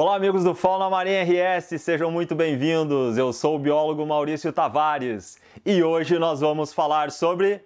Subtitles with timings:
[0.00, 3.18] Olá, amigos do Fauna Marinha RS, sejam muito bem-vindos.
[3.18, 7.64] Eu sou o biólogo Maurício Tavares e hoje nós vamos falar sobre.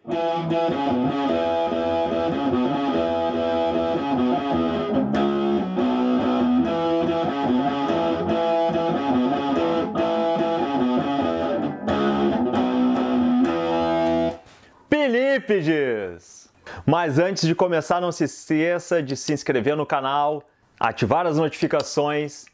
[14.88, 16.50] Pinípedes!
[16.86, 20.42] Mas antes de começar, não se esqueça de se inscrever no canal
[20.78, 22.46] ativar as notificações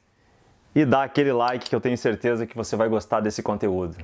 [0.75, 3.97] e dar aquele like que eu tenho certeza que você vai gostar desse conteúdo.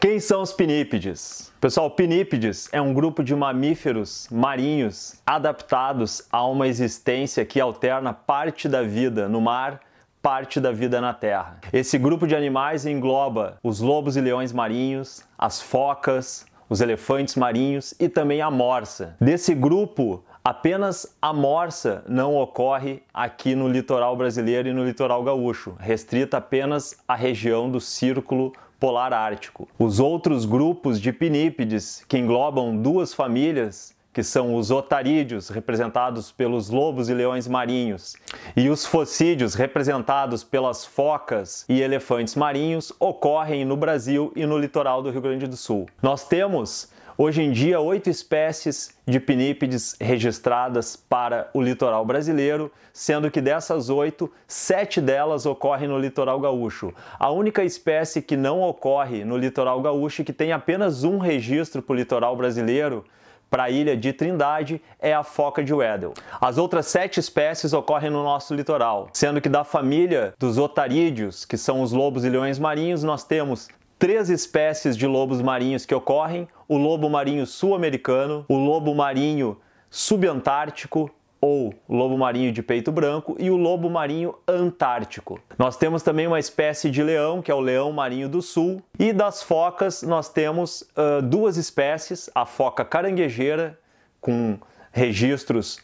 [0.00, 1.52] Quem são os pinípedes?
[1.60, 8.68] Pessoal, pinípedes é um grupo de mamíferos marinhos adaptados a uma existência que alterna parte
[8.68, 9.80] da vida no mar,
[10.20, 11.58] parte da vida na terra.
[11.72, 17.94] Esse grupo de animais engloba os lobos e leões marinhos, as focas, os elefantes marinhos
[17.98, 19.16] e também a morsa.
[19.20, 25.74] Desse grupo, Apenas a morsa não ocorre aqui no litoral brasileiro e no litoral gaúcho,
[25.80, 29.66] restrita apenas à região do Círculo Polar Ártico.
[29.78, 36.68] Os outros grupos de pinípedes, que englobam duas famílias, que são os otarídeos, representados pelos
[36.68, 38.14] lobos e leões marinhos,
[38.54, 45.02] e os focídeos, representados pelas focas e elefantes marinhos, ocorrem no Brasil e no litoral
[45.02, 45.88] do Rio Grande do Sul.
[46.02, 53.30] Nós temos Hoje em dia, oito espécies de pinípedes registradas para o litoral brasileiro, sendo
[53.30, 56.92] que dessas oito, sete delas ocorrem no litoral gaúcho.
[57.16, 61.80] A única espécie que não ocorre no litoral gaúcho e que tem apenas um registro
[61.80, 63.04] para o litoral brasileiro
[63.48, 66.14] para a ilha de Trindade é a foca de Weddell.
[66.40, 71.56] As outras sete espécies ocorrem no nosso litoral, sendo que da família dos otarídeos, que
[71.56, 73.68] são os lobos e leões marinhos, nós temos
[74.04, 79.56] três espécies de lobos marinhos que ocorrem: o lobo marinho sul-americano, o lobo marinho
[79.88, 81.10] subantártico
[81.40, 85.40] ou lobo marinho de peito branco e o lobo marinho antártico.
[85.58, 89.10] Nós temos também uma espécie de leão, que é o leão marinho do sul, e
[89.10, 93.78] das focas nós temos uh, duas espécies, a foca caranguejeira,
[94.20, 94.58] com
[94.92, 95.78] registros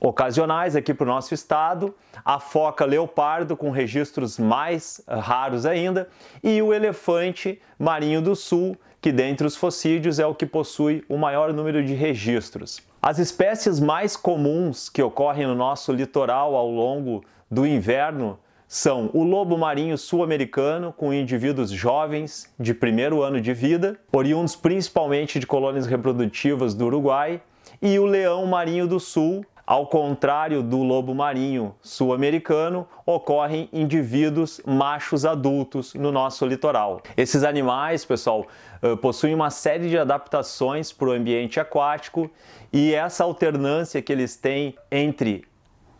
[0.00, 1.94] ocasionais aqui para o nosso estado,
[2.24, 6.08] a foca leopardo com registros mais eh, raros ainda
[6.42, 11.18] e o elefante marinho do sul, que dentre os fossídeos é o que possui o
[11.18, 12.82] maior número de registros.
[13.02, 18.38] As espécies mais comuns que ocorrem no nosso litoral ao longo do inverno
[18.68, 25.40] são o lobo marinho sul-americano, com indivíduos jovens de primeiro ano de vida, oriundos principalmente
[25.40, 27.42] de colônias reprodutivas do Uruguai,
[27.82, 35.24] e o leão marinho do sul, ao contrário do lobo marinho sul-americano, ocorrem indivíduos machos
[35.24, 37.00] adultos no nosso litoral.
[37.16, 38.48] Esses animais, pessoal,
[39.00, 42.28] possuem uma série de adaptações para o ambiente aquático
[42.72, 45.44] e essa alternância que eles têm entre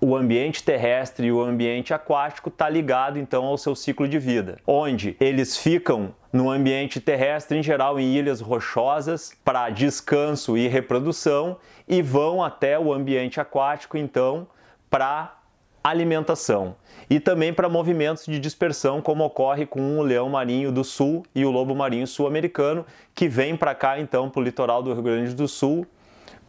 [0.00, 4.58] o ambiente terrestre e o ambiente aquático está ligado então ao seu ciclo de vida,
[4.66, 11.58] onde eles ficam no ambiente terrestre, em geral em ilhas rochosas, para descanso e reprodução,
[11.86, 14.46] e vão até o ambiente aquático então
[14.88, 15.36] para
[15.82, 16.76] alimentação.
[17.08, 21.44] E também para movimentos de dispersão, como ocorre com o leão marinho do sul e
[21.44, 25.34] o lobo marinho sul-americano, que vem para cá então para o litoral do Rio Grande
[25.34, 25.86] do Sul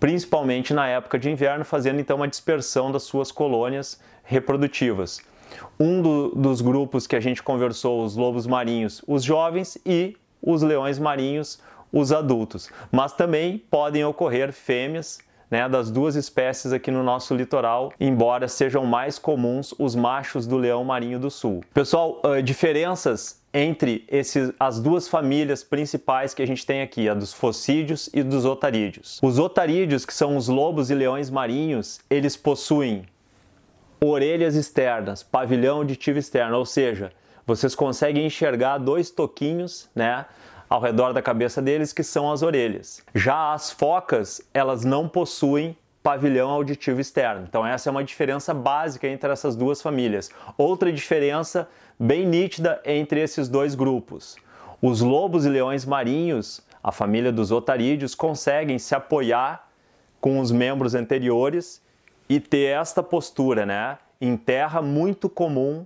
[0.01, 5.21] principalmente na época de inverno, fazendo então uma dispersão das suas colônias reprodutivas.
[5.79, 10.63] Um do, dos grupos que a gente conversou, os lobos marinhos, os jovens e os
[10.63, 11.61] leões marinhos,
[11.93, 12.71] os adultos.
[12.91, 15.19] Mas também podem ocorrer fêmeas
[15.51, 20.55] né, das duas espécies aqui no nosso litoral, embora sejam mais comuns os machos do
[20.55, 21.61] leão marinho do sul.
[21.73, 27.13] Pessoal, uh, diferenças entre esses, as duas famílias principais que a gente tem aqui, a
[27.13, 29.19] dos focídeos e dos otarídeos.
[29.21, 33.03] Os otarídeos, que são os lobos e leões marinhos, eles possuem
[33.99, 37.11] orelhas externas, pavilhão auditivo externo, ou seja,
[37.45, 40.25] vocês conseguem enxergar dois toquinhos, né,
[40.71, 43.03] ao redor da cabeça deles, que são as orelhas.
[43.13, 47.45] Já as focas, elas não possuem pavilhão auditivo externo.
[47.45, 50.31] Então essa é uma diferença básica entre essas duas famílias.
[50.57, 51.67] Outra diferença
[51.99, 54.37] bem nítida entre esses dois grupos.
[54.81, 59.69] Os lobos e leões marinhos, a família dos otarídeos, conseguem se apoiar
[60.21, 61.81] com os membros anteriores
[62.29, 63.97] e ter esta postura, né?
[64.21, 65.85] Em terra muito comum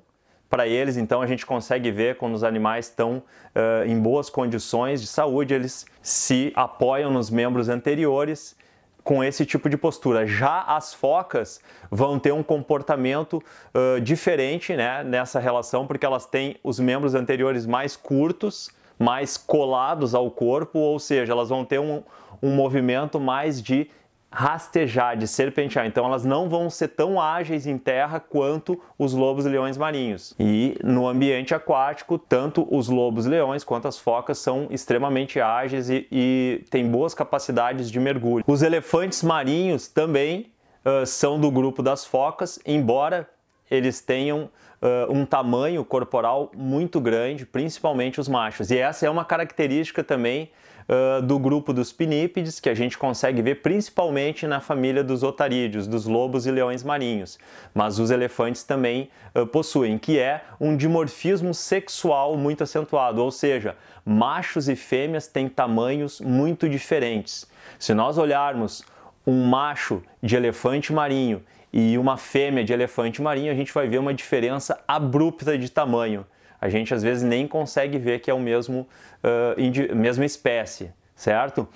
[0.50, 5.02] para eles, então a gente consegue ver quando os animais estão uh, em boas condições
[5.02, 8.56] de saúde, eles se apoiam nos membros anteriores
[9.04, 10.26] com esse tipo de postura.
[10.26, 11.62] Já as focas
[11.92, 13.42] vão ter um comportamento
[13.74, 20.16] uh, diferente né, nessa relação, porque elas têm os membros anteriores mais curtos, mais colados
[20.16, 22.02] ao corpo, ou seja, elas vão ter um,
[22.42, 23.90] um movimento mais de
[24.36, 25.86] rastejar, de serpentear.
[25.86, 30.36] Então elas não vão ser tão ágeis em terra quanto os lobos-leões marinhos.
[30.38, 36.66] E no ambiente aquático, tanto os lobos-leões quanto as focas são extremamente ágeis e, e
[36.70, 38.44] têm boas capacidades de mergulho.
[38.46, 40.52] Os elefantes marinhos também
[40.84, 43.30] uh, são do grupo das focas, embora
[43.72, 44.50] eles tenham
[44.82, 48.70] uh, um tamanho corporal muito grande, principalmente os machos.
[48.70, 50.52] E essa é uma característica também
[50.88, 55.88] uh, do grupo dos pinípedes, que a gente consegue ver principalmente na família dos otarídeos,
[55.88, 57.38] dos lobos e leões marinhos.
[57.74, 63.76] Mas os elefantes também uh, possuem, que é um dimorfismo sexual muito acentuado, ou seja,
[64.06, 67.48] machos e fêmeas têm tamanhos muito diferentes.
[67.80, 68.84] Se nós olharmos
[69.26, 71.44] um macho de elefante marinho
[71.74, 76.26] e uma fêmea de elefante marinho, a gente vai ver uma diferença abrupta de tamanho.
[76.66, 78.88] A gente às vezes nem consegue ver que é o mesmo,
[79.24, 81.68] uh, mesma espécie, certo?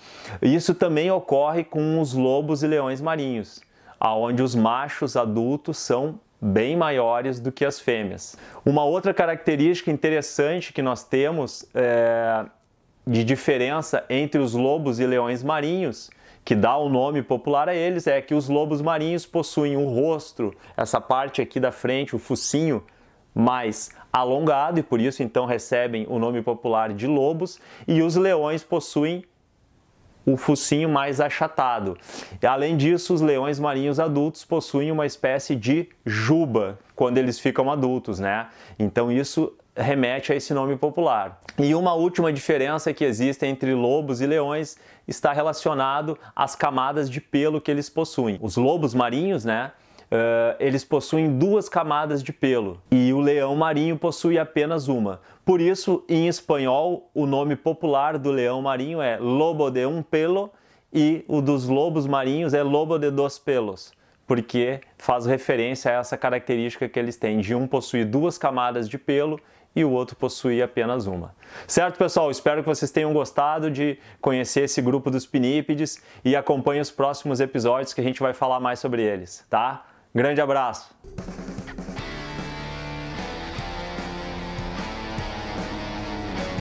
[0.41, 3.62] Isso também ocorre com os lobos e leões marinhos,
[4.00, 8.36] aonde os machos adultos são bem maiores do que as fêmeas.
[8.65, 12.45] Uma outra característica interessante que nós temos é,
[13.06, 16.09] de diferença entre os lobos e leões marinhos
[16.44, 20.51] que dá o nome popular a eles é que os lobos marinhos possuem um rosto,
[20.75, 22.83] essa parte aqui da frente, o focinho,
[23.33, 28.63] mais alongado e por isso então recebem o nome popular de lobos, e os leões
[28.63, 29.23] possuem
[30.25, 31.97] o focinho mais achatado.
[32.45, 38.19] Além disso, os leões marinhos adultos possuem uma espécie de juba quando eles ficam adultos,
[38.19, 38.47] né?
[38.77, 41.39] Então isso remete a esse nome popular.
[41.57, 44.77] E uma última diferença que existe entre lobos e leões
[45.07, 48.37] está relacionado às camadas de pelo que eles possuem.
[48.41, 49.71] Os lobos marinhos, né?
[50.11, 55.21] Uh, eles possuem duas camadas de pelo e o leão marinho possui apenas uma.
[55.45, 60.51] Por isso, em espanhol, o nome popular do leão marinho é lobo de um pelo
[60.91, 63.91] e o dos lobos marinhos é lobo de dos pelos
[64.29, 68.95] porque faz referência a essa característica que eles têm de um possuir duas camadas de
[68.95, 69.39] pelo
[69.75, 71.33] e o outro possuir apenas uma.
[71.65, 72.29] Certo, pessoal?
[72.29, 77.39] Espero que vocês tenham gostado de conhecer esse grupo dos pinípedes e acompanhe os próximos
[77.39, 79.83] episódios que a gente vai falar mais sobre eles, tá?
[80.13, 80.89] Grande abraço!